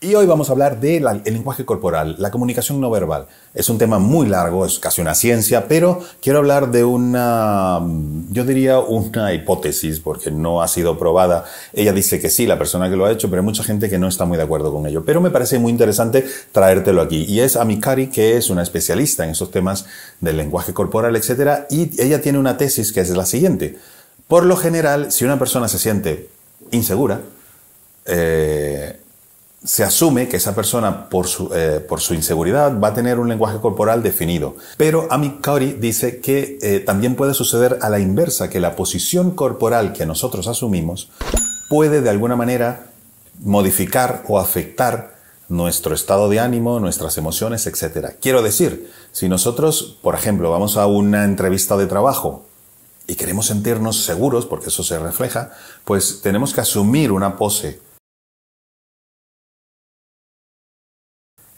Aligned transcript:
Y 0.00 0.14
hoy 0.14 0.26
vamos 0.26 0.48
a 0.48 0.52
hablar 0.52 0.78
del 0.78 1.04
lenguaje 1.24 1.64
corporal, 1.64 2.14
la 2.20 2.30
comunicación 2.30 2.80
no 2.80 2.88
verbal. 2.88 3.26
Es 3.52 3.68
un 3.68 3.78
tema 3.78 3.98
muy 3.98 4.28
largo, 4.28 4.64
es 4.64 4.78
casi 4.78 5.00
una 5.00 5.12
ciencia, 5.16 5.66
pero 5.66 6.00
quiero 6.22 6.38
hablar 6.38 6.70
de 6.70 6.84
una, 6.84 7.80
yo 8.30 8.44
diría 8.44 8.78
una 8.78 9.34
hipótesis, 9.34 9.98
porque 9.98 10.30
no 10.30 10.62
ha 10.62 10.68
sido 10.68 10.96
probada. 11.00 11.46
Ella 11.72 11.92
dice 11.92 12.20
que 12.20 12.30
sí, 12.30 12.46
la 12.46 12.56
persona 12.56 12.88
que 12.88 12.94
lo 12.94 13.06
ha 13.06 13.10
hecho, 13.10 13.28
pero 13.28 13.42
hay 13.42 13.44
mucha 13.44 13.64
gente 13.64 13.90
que 13.90 13.98
no 13.98 14.06
está 14.06 14.24
muy 14.24 14.36
de 14.36 14.44
acuerdo 14.44 14.72
con 14.72 14.86
ello. 14.86 15.02
Pero 15.04 15.20
me 15.20 15.32
parece 15.32 15.58
muy 15.58 15.72
interesante 15.72 16.24
traértelo 16.52 17.02
aquí. 17.02 17.24
Y 17.24 17.40
es 17.40 17.56
Amikari, 17.56 18.06
que 18.06 18.36
es 18.36 18.50
una 18.50 18.62
especialista 18.62 19.24
en 19.24 19.30
esos 19.30 19.50
temas 19.50 19.86
del 20.20 20.36
lenguaje 20.36 20.72
corporal, 20.72 21.16
etc. 21.16 21.64
Y 21.70 22.00
ella 22.00 22.20
tiene 22.20 22.38
una 22.38 22.56
tesis 22.56 22.92
que 22.92 23.00
es 23.00 23.10
la 23.10 23.26
siguiente. 23.26 23.76
Por 24.28 24.46
lo 24.46 24.54
general, 24.54 25.10
si 25.10 25.24
una 25.24 25.40
persona 25.40 25.66
se 25.66 25.80
siente 25.80 26.28
insegura, 26.70 27.20
eh, 28.06 29.00
se 29.64 29.82
asume 29.82 30.28
que 30.28 30.36
esa 30.36 30.54
persona, 30.54 31.08
por 31.08 31.26
su, 31.26 31.50
eh, 31.52 31.84
por 31.86 32.00
su, 32.00 32.14
inseguridad, 32.14 32.78
va 32.78 32.88
a 32.88 32.94
tener 32.94 33.18
un 33.18 33.28
lenguaje 33.28 33.58
corporal 33.58 34.02
definido. 34.02 34.56
Pero 34.76 35.08
Amit 35.10 35.40
Kauri 35.40 35.72
dice 35.72 36.20
que 36.20 36.58
eh, 36.62 36.80
también 36.80 37.16
puede 37.16 37.34
suceder 37.34 37.78
a 37.82 37.88
la 37.88 37.98
inversa, 37.98 38.50
que 38.50 38.60
la 38.60 38.76
posición 38.76 39.32
corporal 39.32 39.92
que 39.92 40.06
nosotros 40.06 40.46
asumimos 40.46 41.10
puede 41.68 42.00
de 42.00 42.10
alguna 42.10 42.36
manera 42.36 42.86
modificar 43.40 44.24
o 44.28 44.38
afectar 44.38 45.16
nuestro 45.48 45.94
estado 45.94 46.28
de 46.28 46.40
ánimo, 46.40 46.78
nuestras 46.78 47.18
emociones, 47.18 47.66
etc. 47.66 48.14
Quiero 48.20 48.42
decir, 48.42 48.90
si 49.12 49.28
nosotros, 49.28 49.98
por 50.02 50.14
ejemplo, 50.14 50.50
vamos 50.50 50.76
a 50.76 50.86
una 50.86 51.24
entrevista 51.24 51.76
de 51.76 51.86
trabajo 51.86 52.44
y 53.06 53.14
queremos 53.14 53.46
sentirnos 53.46 54.04
seguros, 54.04 54.46
porque 54.46 54.68
eso 54.68 54.84
se 54.84 54.98
refleja, 54.98 55.50
pues 55.84 56.20
tenemos 56.22 56.52
que 56.52 56.60
asumir 56.60 57.10
una 57.10 57.36
pose 57.36 57.80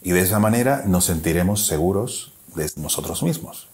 Y 0.01 0.11
de 0.11 0.21
esa 0.21 0.39
manera 0.39 0.83
nos 0.85 1.05
sentiremos 1.05 1.65
seguros 1.65 2.33
de 2.55 2.69
nosotros 2.77 3.23
mismos. 3.23 3.67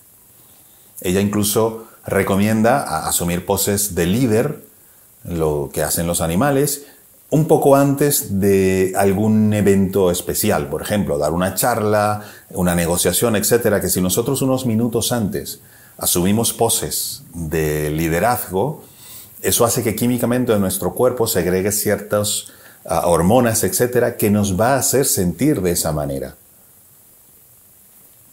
Ella 1.02 1.22
incluso 1.22 1.86
recomienda 2.06 3.08
asumir 3.08 3.45
poses 3.45 3.95
de 3.95 4.06
líder, 4.06 4.64
lo 5.23 5.69
que 5.73 5.84
hacen 5.84 6.08
los 6.08 6.22
animales, 6.22 6.86
un 7.30 7.45
poco 7.47 7.75
antes 7.75 8.39
de 8.39 8.94
algún 8.95 9.53
evento 9.53 10.11
especial, 10.11 10.69
por 10.69 10.81
ejemplo, 10.81 11.17
dar 11.17 11.34
una 11.34 11.56
charla, 11.56 12.23
una 12.52 12.75
negociación, 12.75 13.36
etcétera, 13.36 13.81
que 13.81 13.89
si 13.89 14.02
nosotros 14.02 14.41
unos 14.41 14.66
minutos 14.66 15.12
antes 15.12 15.59
asumimos 15.97 16.53
poses 16.53 17.23
de 17.34 17.89
liderazgo, 17.89 18.84
eso 19.41 19.66
hace 19.66 19.84
que 19.84 19.95
químicamente 19.95 20.53
en 20.53 20.62
nuestro 20.62 20.94
cuerpo 20.94 21.28
segregue 21.28 21.72
ciertos 21.72 22.53
hormonas, 22.88 23.63
etcétera, 23.63 24.16
que 24.16 24.30
nos 24.30 24.59
va 24.59 24.73
a 24.73 24.80
hacer 24.80 25.05
sentir 25.05 25.61
de 25.61 25.71
esa 25.71 25.91
manera. 25.91 26.35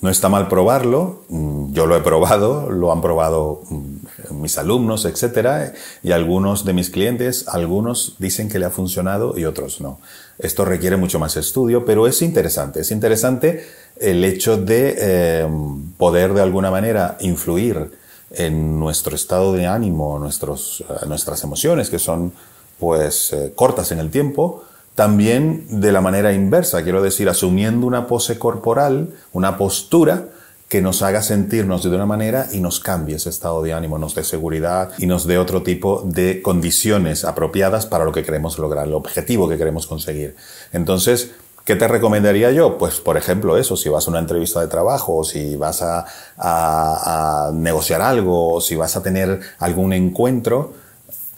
No 0.00 0.10
está 0.10 0.28
mal 0.28 0.48
probarlo, 0.48 1.22
mm, 1.30 1.72
yo 1.72 1.86
lo 1.86 1.96
he 1.96 2.00
probado, 2.02 2.70
lo 2.70 2.92
han 2.92 3.00
probado 3.00 3.62
mm, 3.70 4.42
mis 4.42 4.58
alumnos, 4.58 5.06
etcétera, 5.06 5.72
y 6.02 6.12
algunos 6.12 6.66
de 6.66 6.74
mis 6.74 6.90
clientes, 6.90 7.48
algunos 7.48 8.16
dicen 8.18 8.50
que 8.50 8.58
le 8.58 8.66
ha 8.66 8.70
funcionado 8.70 9.38
y 9.38 9.46
otros 9.46 9.80
no. 9.80 9.98
Esto 10.38 10.66
requiere 10.66 10.98
mucho 10.98 11.18
más 11.18 11.38
estudio, 11.38 11.86
pero 11.86 12.06
es 12.06 12.20
interesante. 12.20 12.80
Es 12.80 12.90
interesante 12.90 13.64
el 13.96 14.24
hecho 14.24 14.58
de 14.58 14.94
eh, 14.98 15.48
poder 15.96 16.34
de 16.34 16.42
alguna 16.42 16.70
manera 16.70 17.16
influir 17.20 17.92
en 18.30 18.78
nuestro 18.78 19.14
estado 19.16 19.52
de 19.54 19.66
ánimo, 19.66 20.18
nuestros, 20.18 20.84
eh, 20.88 21.06
nuestras 21.06 21.42
emociones, 21.44 21.88
que 21.88 21.98
son 21.98 22.32
pues 22.78 23.32
eh, 23.32 23.52
cortas 23.54 23.92
en 23.92 23.98
el 23.98 24.10
tiempo, 24.10 24.64
también 24.94 25.80
de 25.80 25.90
la 25.90 26.00
manera 26.00 26.32
inversa, 26.32 26.82
quiero 26.84 27.02
decir, 27.02 27.28
asumiendo 27.28 27.86
una 27.86 28.06
pose 28.06 28.38
corporal, 28.38 29.10
una 29.32 29.56
postura 29.56 30.28
que 30.68 30.80
nos 30.80 31.02
haga 31.02 31.22
sentirnos 31.22 31.82
de 31.82 31.90
una 31.90 32.06
manera 32.06 32.46
y 32.52 32.60
nos 32.60 32.80
cambie 32.80 33.16
ese 33.16 33.28
estado 33.28 33.62
de 33.62 33.72
ánimo, 33.72 33.98
nos 33.98 34.14
dé 34.14 34.24
seguridad 34.24 34.92
y 34.98 35.06
nos 35.06 35.26
dé 35.26 35.38
otro 35.38 35.62
tipo 35.62 36.02
de 36.04 36.42
condiciones 36.42 37.24
apropiadas 37.24 37.86
para 37.86 38.04
lo 38.04 38.12
que 38.12 38.22
queremos 38.22 38.58
lograr, 38.58 38.86
el 38.86 38.94
objetivo 38.94 39.48
que 39.48 39.58
queremos 39.58 39.86
conseguir. 39.86 40.36
Entonces, 40.72 41.32
¿Qué 41.64 41.76
te 41.76 41.88
recomendaría 41.88 42.50
yo? 42.50 42.76
Pues, 42.76 43.00
por 43.00 43.16
ejemplo, 43.16 43.56
eso, 43.56 43.74
si 43.78 43.88
vas 43.88 44.06
a 44.06 44.10
una 44.10 44.18
entrevista 44.18 44.60
de 44.60 44.66
trabajo, 44.66 45.16
o 45.16 45.24
si 45.24 45.56
vas 45.56 45.80
a, 45.80 46.04
a 46.36 47.52
negociar 47.54 48.02
algo, 48.02 48.52
o 48.52 48.60
si 48.60 48.76
vas 48.76 48.96
a 48.96 49.02
tener 49.02 49.40
algún 49.58 49.94
encuentro, 49.94 50.74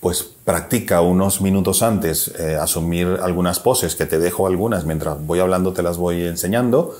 pues 0.07 0.23
practica 0.23 1.01
unos 1.01 1.41
minutos 1.41 1.83
antes 1.83 2.29
eh, 2.39 2.55
asumir 2.55 3.19
algunas 3.25 3.59
poses, 3.59 3.97
que 3.97 4.07
te 4.07 4.21
dejo 4.21 4.47
algunas 4.47 4.85
mientras 4.85 5.21
voy 5.27 5.41
hablando, 5.41 5.73
te 5.73 5.83
las 5.83 5.97
voy 5.97 6.27
enseñando, 6.27 6.97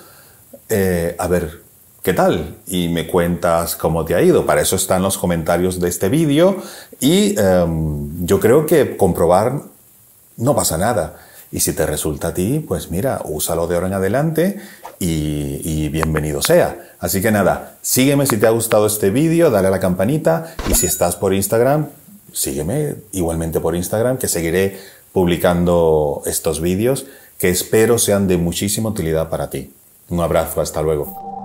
eh, 0.69 1.15
a 1.17 1.29
ver 1.29 1.63
qué 2.03 2.15
tal 2.15 2.57
y 2.67 2.89
me 2.89 3.07
cuentas 3.07 3.77
cómo 3.77 4.05
te 4.05 4.17
ha 4.17 4.23
ido. 4.23 4.45
Para 4.45 4.61
eso 4.61 4.75
están 4.75 5.03
los 5.03 5.19
comentarios 5.19 5.79
de 5.79 5.89
este 5.89 6.09
vídeo 6.09 6.57
y 6.99 7.39
em, 7.39 8.27
yo 8.27 8.41
creo 8.41 8.67
que 8.67 8.97
comprobar 8.97 9.63
no 10.37 10.57
pasa 10.57 10.77
nada. 10.77 11.15
Y 11.53 11.61
si 11.61 11.75
te 11.75 11.87
resulta 11.87 12.29
a 12.29 12.35
ti, 12.35 12.59
pues 12.59 12.91
mira, 12.91 13.21
úsalo 13.25 13.69
de 13.69 13.77
ahora 13.77 13.87
en 13.87 13.95
adelante 13.95 14.61
y, 14.99 15.61
y, 15.63 15.89
bienvenido 15.91 16.43
sea. 16.43 16.77
Así 16.99 17.23
que 17.23 17.31
nada, 17.31 17.77
sígueme 17.83 18.27
si 18.27 18.37
te 18.37 18.49
ha 18.49 18.51
gustado 18.51 18.89
este 18.89 19.11
vídeo, 19.11 19.53
dale 19.53 19.69
a 19.69 19.71
la 19.71 19.79
campanita 19.79 20.57
y 20.69 20.75
si 20.75 20.87
estás 20.87 21.15
por 21.15 21.33
Instagram, 21.33 21.87
sígueme 22.37 22.97
igualmente 23.13 23.61
por 23.61 23.75
Instagram, 23.75 24.19
que 24.19 24.29
seguiré 24.29 24.79
publicando 25.13 26.23
estos 26.27 26.61
vídeos 26.61 27.07
que 27.39 27.49
espero 27.49 27.99
sean 27.99 28.29
de 28.29 28.37
muchísima 28.37 28.91
utilidad 28.91 29.31
para 29.31 29.49
ti. 29.49 29.73
Un 30.11 30.21
abrazo, 30.21 30.61
hasta 30.61 30.83
luego. 30.83 31.36